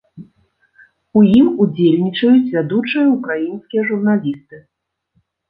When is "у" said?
1.19-1.21